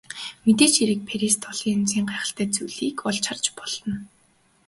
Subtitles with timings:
[0.45, 3.95] Мэдээж хэрэг Парист олон янзын гайхалтай зүйлийг олж харж болно.